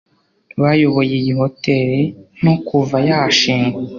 [0.61, 1.99] Bayoboye iyi hoteri
[2.39, 3.79] nto kuva yashingwa